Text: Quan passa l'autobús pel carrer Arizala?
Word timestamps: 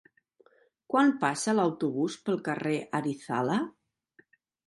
Quan 0.93 1.11
passa 1.23 1.53
l'autobús 1.57 2.17
pel 2.29 2.41
carrer 2.49 2.79
Arizala? 3.01 3.59